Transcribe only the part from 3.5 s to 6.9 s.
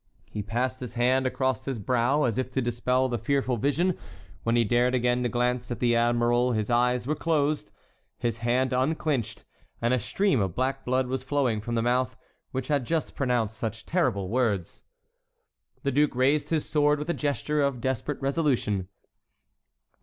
vision; when he dared again to glance at the admiral his